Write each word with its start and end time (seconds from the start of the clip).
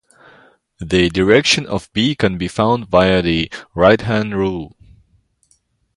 The 0.79 1.09
direction 1.11 1.67
of 1.67 1.87
B 1.93 2.15
can 2.15 2.39
be 2.39 2.47
found 2.47 2.87
via 2.87 3.21
the 3.21 3.51
right-hand 3.75 4.35
rule. 4.35 4.75